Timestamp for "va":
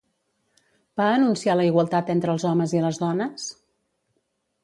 1.01-1.09